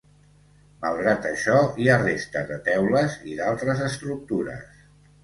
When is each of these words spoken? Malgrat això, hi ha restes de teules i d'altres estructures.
Malgrat 0.85 1.27
això, 1.31 1.57
hi 1.83 1.89
ha 1.89 1.97
restes 2.03 2.47
de 2.53 2.57
teules 2.71 3.19
i 3.33 3.37
d'altres 3.41 3.85
estructures. 3.89 4.81